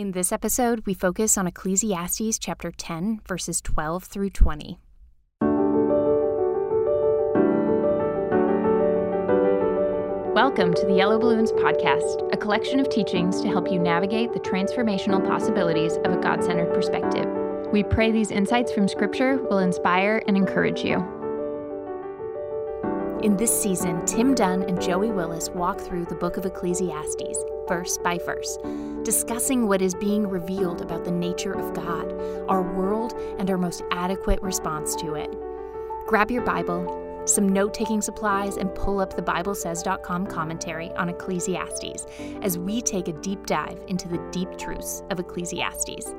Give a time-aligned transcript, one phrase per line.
[0.00, 4.78] In this episode, we focus on Ecclesiastes chapter 10, verses 12 through 20.
[10.34, 14.40] Welcome to the Yellow Balloons Podcast, a collection of teachings to help you navigate the
[14.40, 17.26] transformational possibilities of a God centered perspective.
[17.70, 20.96] We pray these insights from Scripture will inspire and encourage you.
[23.22, 27.36] In this season, Tim Dunn and Joey Willis walk through the book of Ecclesiastes,
[27.70, 28.58] verse by verse,
[29.04, 32.12] discussing what is being revealed about the nature of God,
[32.48, 35.30] our world, and our most adequate response to it.
[36.08, 42.06] Grab your Bible, some note taking supplies, and pull up the BibleSays.com commentary on Ecclesiastes
[42.42, 46.12] as we take a deep dive into the deep truths of Ecclesiastes.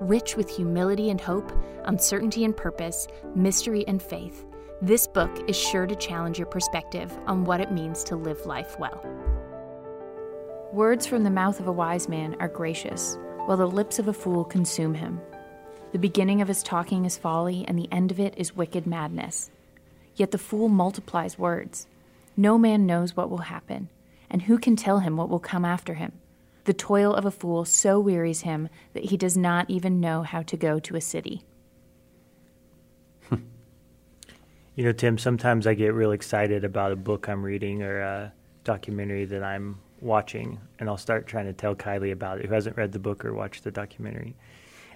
[0.00, 1.50] Rich with humility and hope,
[1.84, 4.44] uncertainty and purpose, mystery and faith,
[4.82, 8.78] this book is sure to challenge your perspective on what it means to live life
[8.78, 9.02] well.
[10.72, 14.12] Words from the mouth of a wise man are gracious, while the lips of a
[14.12, 15.20] fool consume him.
[15.90, 19.50] The beginning of his talking is folly, and the end of it is wicked madness.
[20.14, 21.88] Yet the fool multiplies words.
[22.36, 23.88] No man knows what will happen,
[24.30, 26.12] and who can tell him what will come after him?
[26.66, 30.42] The toil of a fool so wearies him that he does not even know how
[30.42, 31.42] to go to a city.
[34.76, 38.32] You know, Tim, sometimes I get real excited about a book I'm reading or a
[38.64, 42.76] documentary that I'm watching, and I'll start trying to tell Kylie about it, who hasn't
[42.76, 44.34] read the book or watched the documentary.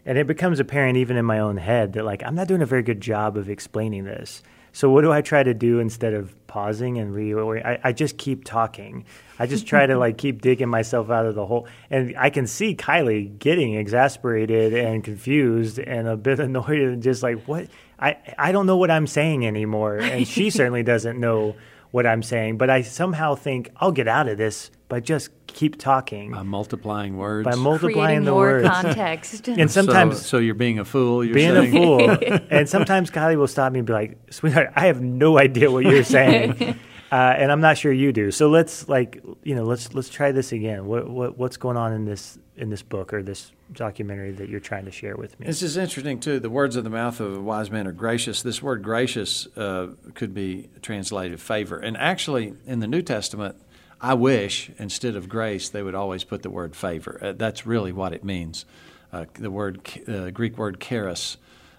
[0.07, 2.67] And it becomes apparent even in my own head that, like, I'm not doing a
[2.67, 4.43] very good job of explaining this.
[4.75, 7.33] So what do I try to do instead of pausing and re?
[7.63, 9.05] I, I just keep talking.
[9.39, 12.49] I just try to like keep digging myself out of the hole, and I can
[12.49, 17.69] see Kylie getting exasperated and confused and a bit annoyed and just like what
[18.01, 21.55] I I don't know what I'm saying anymore, and she certainly doesn't know
[21.95, 22.59] what I'm saying.
[22.59, 27.17] But I somehow think I'll get out of this by just keep talking by multiplying
[27.17, 28.69] words, by multiplying Creating the more words.
[28.69, 29.47] context.
[29.47, 31.25] And sometimes so, so you're being a fool.
[31.25, 31.77] You're being saying.
[31.77, 32.41] a fool.
[32.51, 35.85] and sometimes Kylie will stop me and be like, "Sweetheart, I have no idea what
[35.85, 36.81] you're saying."
[37.15, 38.33] Uh, and I'm not sure you do.
[38.33, 40.87] So let's like you know let's let's try this again.
[40.87, 44.59] What what what's going on in this in this book or this documentary that you're
[44.59, 45.47] trying to share with me?
[45.47, 46.41] This is interesting too.
[46.41, 48.43] The words of the mouth of a wise man are gracious.
[48.43, 51.79] This word gracious uh, could be translated favor.
[51.79, 53.55] And actually, in the New Testament,
[54.01, 57.21] I wish instead of grace they would always put the word favor.
[57.23, 58.65] Uh, that's really what it means.
[59.13, 61.37] Uh, the word uh, Greek word charis.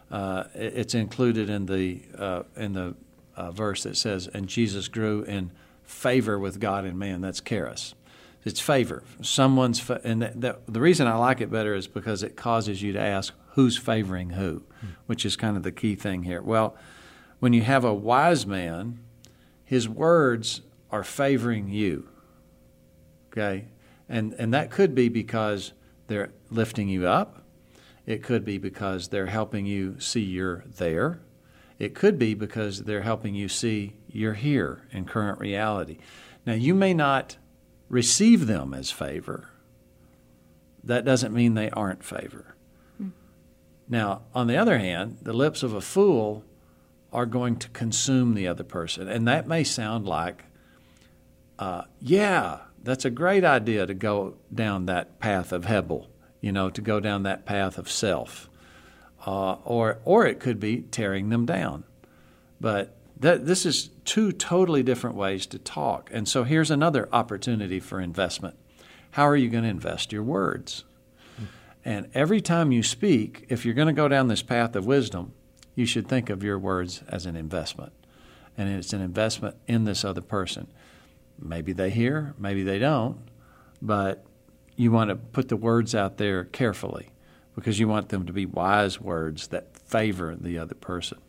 [0.09, 2.95] Uh, it's included in the in the
[3.35, 5.51] uh, verse that says, "And Jesus grew in
[5.83, 7.95] favor with God and man." That's charis.
[8.45, 9.01] It's favor.
[9.23, 12.79] Someone's, fa- and that, that, the reason I like it better is because it causes
[12.79, 14.87] you to ask who's favoring who, hmm.
[15.07, 16.43] which is kind of the key thing here.
[16.43, 16.77] Well,
[17.39, 18.99] when you have a wise man,
[19.63, 22.07] his words are favoring you.
[23.31, 23.65] Okay,
[24.07, 25.73] and and that could be because
[26.07, 27.41] they're lifting you up.
[28.05, 31.19] It could be because they're helping you see you're there.
[31.77, 35.97] It could be because they're helping you see you're here in current reality.
[36.45, 37.37] Now, you may not
[37.89, 39.49] receive them as favor.
[40.83, 42.55] That doesn't mean they aren't favor.
[42.97, 43.09] Hmm.
[43.89, 46.43] Now, on the other hand, the lips of a fool
[47.11, 49.07] are going to consume the other person.
[49.07, 50.45] And that may sound like,
[51.59, 56.07] uh, yeah, that's a great idea to go down that path of Hebel,
[56.39, 58.49] you know, to go down that path of self
[59.25, 61.83] uh, or or it could be tearing them down.
[62.61, 66.09] But that, this is two totally different ways to talk.
[66.13, 68.55] And so here's another opportunity for investment.
[69.11, 70.83] How are you going to invest your words?
[71.83, 75.33] And every time you speak, if you're going to go down this path of wisdom,
[75.75, 77.93] you should think of your words as an investment.
[78.57, 80.67] And it's an investment in this other person.
[81.37, 83.17] Maybe they hear, maybe they don't,
[83.81, 84.25] but
[84.75, 87.09] you want to put the words out there carefully
[87.55, 91.19] because you want them to be wise words that favor the other person.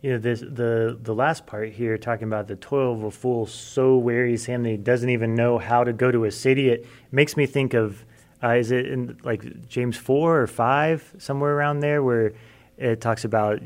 [0.00, 3.46] You know, this, the the last part here, talking about the toil of a fool
[3.46, 6.68] so wearies him that he doesn't even know how to go to a city.
[6.68, 8.04] It makes me think of,
[8.42, 12.34] uh, is it in like James four or five, somewhere around there, where
[12.76, 13.62] it talks about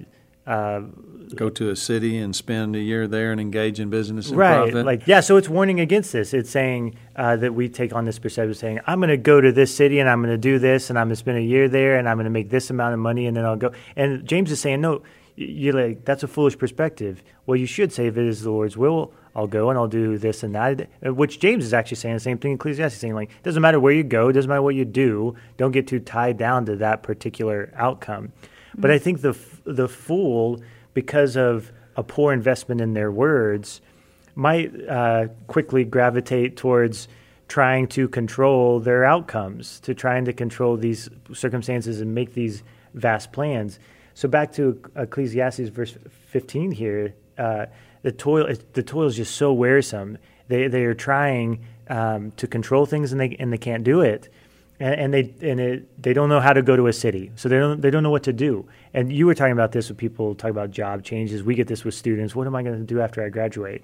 [0.49, 0.81] uh,
[1.35, 4.71] go to a city and spend a year there and engage in business and right
[4.71, 4.87] profit.
[4.87, 8.19] like yeah so it's warning against this it's saying uh, that we take on this
[8.19, 10.89] perspective saying i'm going to go to this city and i'm going to do this
[10.89, 12.95] and i'm going to spend a year there and i'm going to make this amount
[12.95, 15.03] of money and then i'll go and james is saying no
[15.37, 18.77] you're like that's a foolish perspective well you should say if it is the lord's
[18.77, 22.17] will I'll go and I'll do this and that, uh, which James is actually saying
[22.17, 22.55] the same thing.
[22.55, 25.87] Ecclesiastes saying like, doesn't matter where you go, doesn't matter what you do, don't get
[25.87, 28.33] too tied down to that particular outcome.
[28.79, 30.63] But I think the the fool
[30.95, 33.81] because of a poor investment in their words,
[34.35, 37.09] might uh, quickly gravitate towards
[37.49, 42.63] trying to control their outcomes, to trying to control these circumstances and make these
[42.95, 43.81] vast plans.
[44.15, 45.97] So back to Ecclesiastes verse
[46.29, 47.67] 15 here, uh,
[48.03, 50.19] the toil the toil is just so wearisome.
[50.47, 54.29] They they are trying um, to control things and they and they can't do it,
[54.81, 57.49] and, and they and it, they don't know how to go to a city, so
[57.49, 58.69] they don't they don't know what to do.
[58.95, 61.43] And you were talking about this with people talk about job changes.
[61.43, 62.35] We get this with students.
[62.35, 63.83] What am I going to do after I graduate?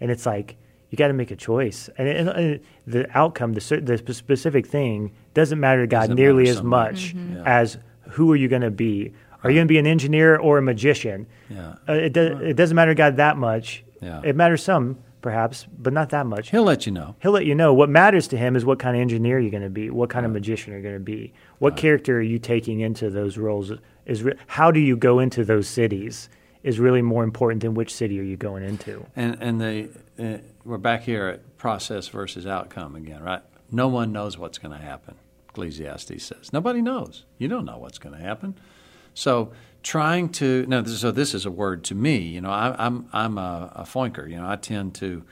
[0.00, 0.56] And it's like
[0.90, 5.12] you got to make a choice, and, and, and, the outcome, the the specific thing,
[5.32, 7.42] doesn't matter to God doesn't nearly as much mm-hmm.
[7.46, 7.78] as
[8.10, 9.12] who are you going to be.
[9.42, 11.26] Are you going to be an engineer or a magician?
[11.50, 11.74] Yeah.
[11.86, 13.84] Uh, it, do, it doesn't matter to God that much.
[14.00, 14.22] Yeah.
[14.24, 16.50] It matters some, perhaps, but not that much.
[16.50, 17.16] He'll let you know.
[17.22, 17.72] He'll let you know.
[17.72, 20.26] What matters to him is what kind of engineer you're going to be, what kind
[20.26, 21.80] of magician you're going to be, what right.
[21.80, 23.72] character are you taking into those roles.
[24.04, 26.28] Is re- how do you go into those cities
[26.62, 29.06] is really more important than which city are you going into.
[29.16, 29.88] And and the
[30.18, 33.42] uh, we're back here at process versus outcome again, right?
[33.72, 35.14] No one knows what's going to happen.
[35.48, 37.24] Ecclesiastes says nobody knows.
[37.38, 38.58] You don't know what's going to happen.
[39.14, 39.52] So
[39.84, 42.16] trying to no, so this is a word to me.
[42.16, 44.28] You know, I, am I'm, I'm a, a foinker.
[44.28, 45.22] You know, I tend to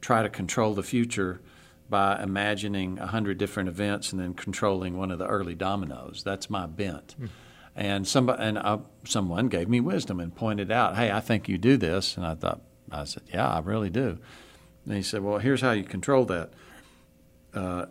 [0.00, 1.40] try to control the future
[1.88, 6.22] by imagining a hundred different events and then controlling one of the early dominoes.
[6.24, 7.14] That's my bent.
[7.20, 7.28] Mm.
[7.76, 11.58] And somebody and uh, someone gave me wisdom and pointed out, "Hey, I think you
[11.58, 14.18] do this." And I thought, I said, "Yeah, I really do."
[14.84, 16.50] And he said, "Well, here's how you control that."
[17.54, 17.86] Uh,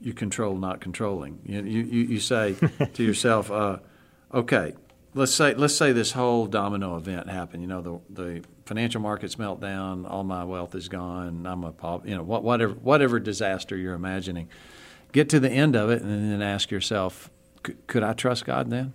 [0.00, 1.40] you control not controlling.
[1.44, 2.54] You you, you say
[2.94, 3.78] to yourself, uh,
[4.32, 4.74] "Okay,
[5.14, 7.62] let's say let's say this whole domino event happened.
[7.62, 11.46] You know, the the financial markets melt down, all my wealth is gone.
[11.46, 14.48] I'm a you know whatever whatever disaster you're imagining.
[15.12, 17.30] Get to the end of it, and then ask yourself,
[17.86, 18.92] could I trust God then?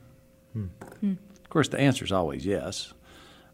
[0.52, 0.66] Hmm.
[1.00, 1.14] Hmm.
[1.44, 2.94] Of course, the answer is always yes.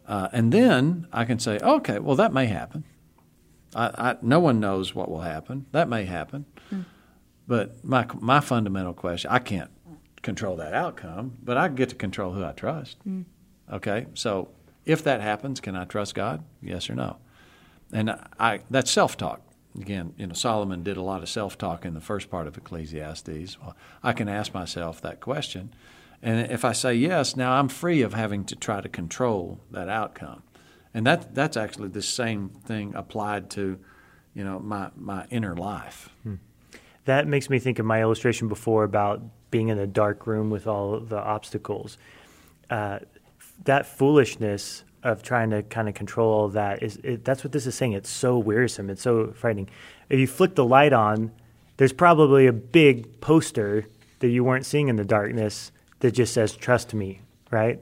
[0.06, 2.84] Uh, and then I can say, okay, well, that may happen.
[3.74, 5.66] I, I, no one knows what will happen.
[5.72, 6.46] That may happen.
[6.70, 6.82] Hmm.
[7.46, 9.70] But my my fundamental question, I can't
[10.26, 12.98] control that outcome, but I get to control who I trust.
[13.08, 13.24] Mm.
[13.72, 14.48] Okay, so
[14.84, 16.44] if that happens, can I trust God?
[16.60, 17.16] Yes or no?
[17.92, 19.40] And I that's self talk.
[19.80, 22.56] Again, you know, Solomon did a lot of self talk in the first part of
[22.58, 23.58] Ecclesiastes.
[23.60, 25.72] Well, I can ask myself that question.
[26.22, 29.88] And if I say yes, now I'm free of having to try to control that
[29.88, 30.42] outcome.
[30.92, 33.78] And that that's actually the same thing applied to,
[34.34, 36.08] you know, my, my inner life.
[36.24, 36.36] Hmm.
[37.04, 40.66] That makes me think of my illustration before about being in a dark room with
[40.66, 41.98] all the obstacles.
[42.70, 42.98] Uh,
[43.64, 47.66] that foolishness of trying to kind of control all that is it, that's what this
[47.66, 47.92] is saying.
[47.92, 48.90] It's so wearisome.
[48.90, 49.68] It's so frightening.
[50.08, 51.30] If you flick the light on,
[51.76, 53.86] there's probably a big poster
[54.18, 55.70] that you weren't seeing in the darkness
[56.00, 57.20] that just says "Trust me,"
[57.50, 57.80] right?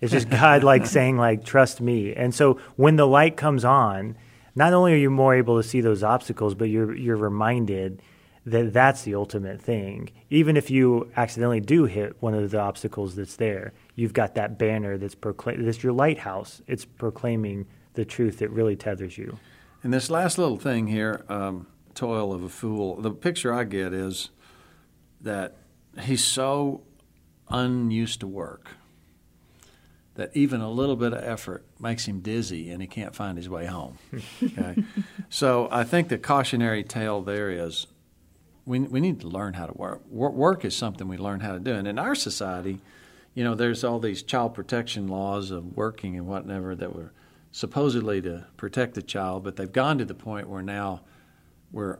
[0.00, 4.16] It's just God like saying like "Trust me." And so when the light comes on,
[4.54, 8.02] not only are you more able to see those obstacles, but you're you're reminded
[8.50, 10.10] that that's the ultimate thing.
[10.30, 14.58] Even if you accidentally do hit one of the obstacles that's there, you've got that
[14.58, 16.62] banner that's proclaim that's your lighthouse.
[16.66, 19.38] It's proclaiming the truth that really tethers you.
[19.82, 23.00] And this last little thing here, um, toil of a fool.
[23.00, 24.30] The picture I get is
[25.20, 25.56] that
[26.00, 26.82] he's so
[27.48, 28.68] unused to work
[30.14, 33.48] that even a little bit of effort makes him dizzy and he can't find his
[33.48, 33.98] way home.
[34.42, 34.82] Okay?
[35.28, 37.86] so I think the cautionary tale there is
[38.68, 40.06] we, we need to learn how to work.
[40.10, 41.72] Work is something we learn how to do.
[41.72, 42.80] And in our society,
[43.34, 47.12] you know, there's all these child protection laws of working and whatever that were
[47.50, 51.00] supposedly to protect the child, but they've gone to the point where now
[51.72, 51.98] we're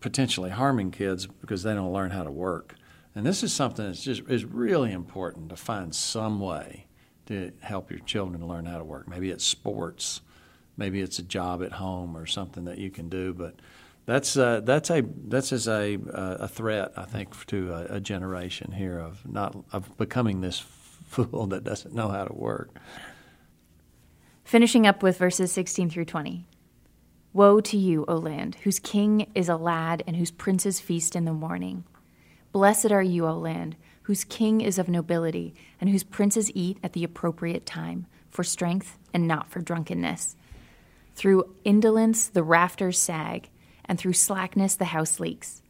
[0.00, 2.74] potentially harming kids because they don't learn how to work.
[3.14, 6.86] And this is something that's just is really important to find some way
[7.26, 9.06] to help your children learn how to work.
[9.06, 10.22] Maybe it's sports,
[10.76, 13.54] maybe it's a job at home or something that you can do, but
[14.06, 18.00] that's uh, that's a that's as a uh, a threat I think to a, a,
[18.00, 20.58] generation here of not of becoming this
[21.06, 22.70] fool that doesn't know how to work.
[24.44, 26.44] Finishing up with verses 16 through 20.
[27.32, 31.24] Woe to you, O land, whose king is a lad and whose princes feast in
[31.24, 31.84] the morning.
[32.50, 36.94] Blessed are you, O land, whose king is of nobility and whose princes eat at
[36.94, 40.34] the appropriate time, for strength and not for drunkenness.
[41.14, 43.50] Through indolence the rafters sag
[43.90, 45.62] and through slackness the house leaks.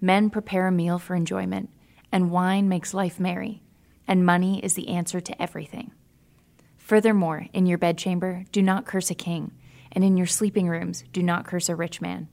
[0.00, 1.70] Men prepare a meal for enjoyment,
[2.12, 3.62] and wine makes life merry,
[4.06, 5.90] and money is the answer to everything.
[6.76, 9.50] Furthermore, in your bedchamber, do not curse a king,
[9.90, 12.28] and in your sleeping rooms, do not curse a rich man.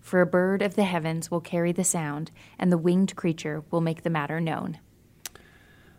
[0.00, 3.82] For a bird of the heavens will carry the sound, and the winged creature will
[3.82, 4.78] make the matter known.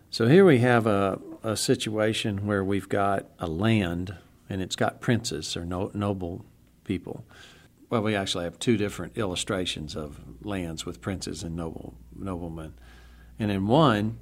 [0.10, 4.16] So here we have a, a situation where we've got a land,
[4.50, 6.44] and it's got princes or no, noble
[6.84, 7.24] people
[7.92, 12.74] well, we actually have two different illustrations of lands with princes and noble noblemen,
[13.38, 14.18] and in one,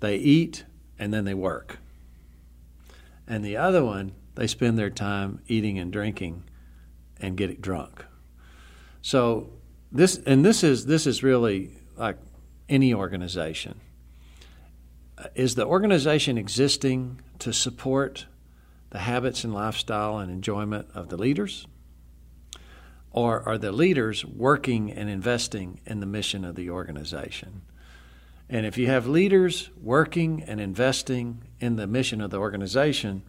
[0.00, 0.64] they eat
[0.98, 1.78] and then they work,
[3.26, 6.44] and the other one, they spend their time eating and drinking,
[7.18, 8.04] and getting drunk.
[9.00, 9.48] So
[9.90, 12.18] this and this is this is really like
[12.68, 13.80] any organization.
[15.16, 18.26] Uh, is the organization existing to support
[18.90, 21.66] the habits and lifestyle and enjoyment of the leaders?
[23.12, 27.62] Or are the leaders working and investing in the mission of the organization?
[28.48, 33.22] And if you have leaders working and investing in the mission of the organization,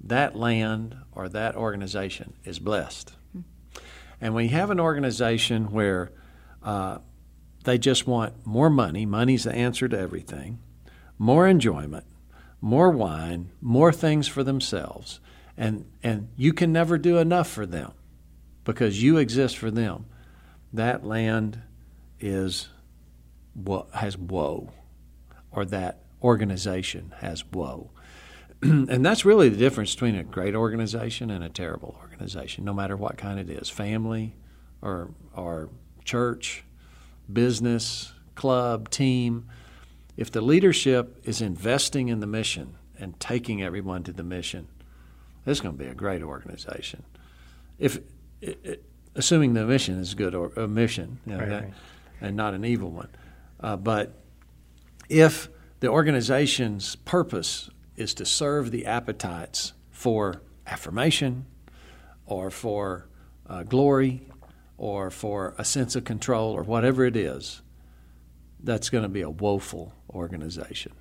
[0.00, 3.12] that land or that organization is blessed.
[4.20, 6.10] And when you have an organization where
[6.62, 6.98] uh,
[7.64, 10.58] they just want more money, money's the answer to everything,
[11.18, 12.06] more enjoyment,
[12.60, 15.20] more wine, more things for themselves,
[15.56, 17.92] and, and you can never do enough for them
[18.68, 20.04] because you exist for them.
[20.74, 21.62] That land
[22.20, 22.68] is
[23.94, 24.70] has woe,
[25.50, 27.90] or that organization has woe.
[28.62, 32.94] and that's really the difference between a great organization and a terrible organization, no matter
[32.94, 34.36] what kind it is family
[34.82, 35.70] or, or
[36.04, 36.62] church,
[37.32, 39.48] business, club, team.
[40.18, 44.68] If the leadership is investing in the mission and taking everyone to the mission,
[45.46, 47.04] it's going to be a great organization.
[47.78, 48.00] If
[48.40, 51.72] it, it, assuming the mission is good or a mission, you know, right, that, right.
[52.20, 53.08] and not an evil one,
[53.60, 54.14] uh, but
[55.08, 55.48] if
[55.80, 61.46] the organization's purpose is to serve the appetites for affirmation
[62.26, 63.08] or for
[63.46, 64.22] uh, glory
[64.76, 67.62] or for a sense of control or whatever it is,
[68.62, 70.92] that's going to be a woeful organization.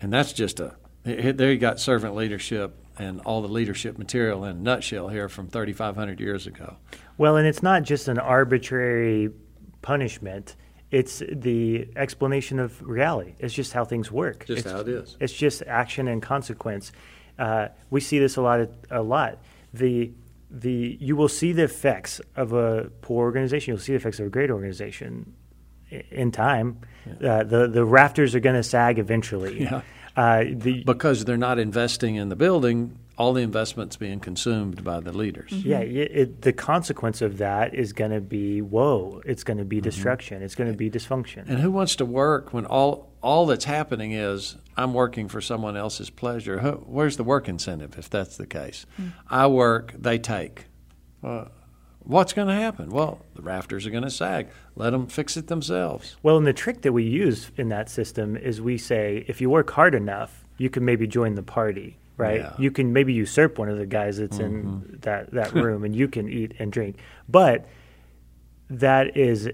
[0.00, 4.56] And that's just a, there you got servant leadership and all the leadership material in
[4.56, 6.76] a nutshell here from 3,500 years ago.
[7.18, 9.30] Well, and it's not just an arbitrary
[9.82, 10.56] punishment
[10.90, 13.34] it's the explanation of reality.
[13.38, 14.46] It's just how things work.
[14.46, 15.16] Just it's, how it is.
[15.20, 16.90] It's just action and consequence.
[17.38, 18.68] Uh, we see this a lot.
[18.90, 19.38] A lot.
[19.72, 20.10] The
[20.50, 23.72] the you will see the effects of a poor organization.
[23.72, 25.32] You'll see the effects of a great organization
[26.10, 26.80] in time.
[27.20, 27.34] Yeah.
[27.34, 29.60] Uh, the the rafters are going to sag eventually.
[29.70, 29.82] Yeah.
[30.16, 34.98] Uh, the, because they're not investing in the building, all the investments being consumed by
[34.98, 35.50] the leaders.
[35.50, 35.68] Mm-hmm.
[35.68, 39.20] Yeah, it, it, the consequence of that is going to be woe.
[39.26, 39.84] It's going to be mm-hmm.
[39.84, 40.42] destruction.
[40.42, 41.48] It's going to be dysfunction.
[41.48, 45.76] And who wants to work when all all that's happening is I'm working for someone
[45.76, 46.60] else's pleasure?
[46.60, 48.86] Who, where's the work incentive if that's the case?
[48.98, 49.10] Mm-hmm.
[49.28, 50.64] I work, they take.
[51.22, 51.44] Uh,
[52.10, 52.90] what's going to happen?
[52.90, 54.48] Well, the rafters are going to sag.
[54.76, 56.16] Let them fix it themselves.
[56.22, 59.50] Well, and the trick that we use in that system is we say if you
[59.50, 62.40] work hard enough, you can maybe join the party right?
[62.40, 62.52] Yeah.
[62.58, 64.44] You can maybe usurp one of the guys that's mm-hmm.
[64.44, 66.96] in that, that room and you can eat and drink.
[67.28, 67.66] But
[68.68, 69.48] that is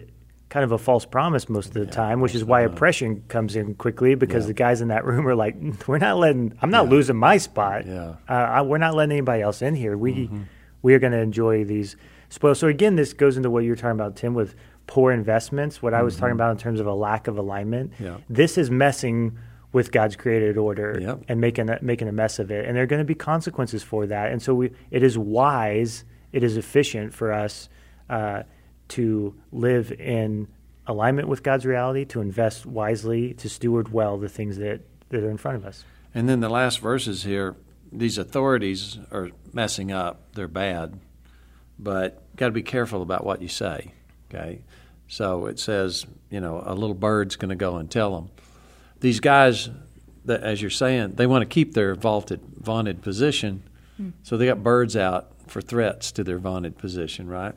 [0.48, 3.56] kind of a false promise most of the yeah, time, which is why oppression comes
[3.56, 4.48] in quickly because yeah.
[4.48, 7.86] the guys in that room are like, we're not letting, I'm not losing my spot.
[7.86, 8.16] Yeah.
[8.28, 9.96] Uh, I, we're not letting anybody else in here.
[9.96, 10.42] We, mm-hmm.
[10.82, 11.96] we are going to enjoy these
[12.28, 12.58] spoils.
[12.58, 14.54] So again, this goes into what you were talking about, Tim, with
[14.86, 15.94] poor investments, what.
[15.94, 16.36] I was talking mm-hmm.
[16.36, 17.92] about in terms of a lack of alignment.
[18.28, 19.38] This is messing
[19.72, 21.22] with God's created order yep.
[21.28, 22.64] and making a, making a mess of it.
[22.64, 24.32] And there are going to be consequences for that.
[24.32, 27.68] And so we, it is wise, it is efficient for us
[28.08, 28.44] uh,
[28.88, 30.48] to live in
[30.86, 34.80] alignment with God's reality, to invest wisely, to steward well the things that,
[35.10, 35.84] that are in front of us.
[36.14, 37.56] And then the last verses here,
[37.92, 40.32] these authorities are messing up.
[40.34, 40.98] They're bad,
[41.78, 43.92] but got to be careful about what you say.
[44.28, 44.62] Okay,
[45.08, 48.30] so it says, you know, a little bird's going to go and tell them
[49.00, 49.68] these guys,
[50.24, 53.62] that, as you're saying, they want to keep their vaulted, vaunted position.
[53.96, 54.10] Hmm.
[54.22, 57.54] So they got birds out for threats to their vaunted position, right?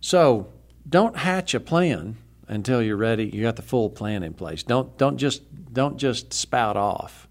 [0.00, 0.48] So
[0.88, 3.26] don't hatch a plan until you're ready.
[3.26, 4.62] You got the full plan in place.
[4.62, 7.28] Don't don't just don't just spout off.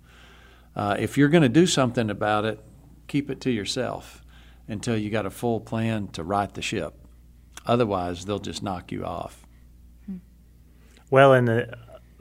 [0.76, 2.60] Uh, if you're going to do something about it,
[3.08, 4.22] keep it to yourself
[4.68, 6.94] until you got a full plan to right the ship.
[7.66, 9.46] Otherwise, they'll just knock you off.
[11.10, 11.50] Well, and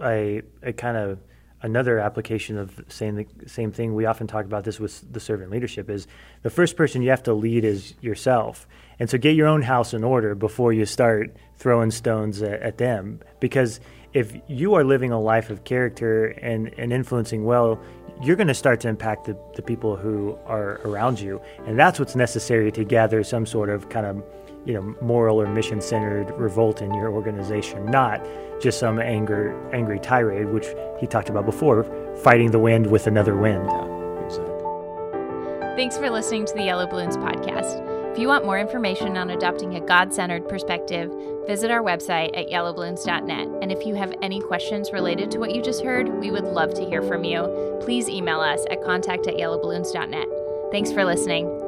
[0.00, 1.18] a, a kind of
[1.62, 5.50] another application of saying the same thing we often talk about this with the servant
[5.50, 6.06] leadership is
[6.42, 9.94] the first person you have to lead is yourself and so get your own house
[9.94, 13.80] in order before you start throwing stones at, at them because
[14.16, 17.80] if you are living a life of character and, and influencing well
[18.22, 21.98] you're going to start to impact the, the people who are around you and that's
[21.98, 24.22] what's necessary to gather some sort of kind of
[24.64, 28.24] you know moral or mission centered revolt in your organization not
[28.60, 30.66] just some anger, angry tirade, which
[30.98, 31.84] he talked about before,
[32.22, 33.64] fighting the wind with another wind.
[33.66, 35.76] Yeah, exactly.
[35.76, 37.95] Thanks for listening to the Yellow Balloons podcast.
[38.16, 41.12] If you want more information on adopting a God centered perspective,
[41.46, 43.48] visit our website at yellowballoons.net.
[43.60, 46.72] And if you have any questions related to what you just heard, we would love
[46.76, 47.78] to hear from you.
[47.82, 50.28] Please email us at contact at yellowballoons.net.
[50.72, 51.65] Thanks for listening.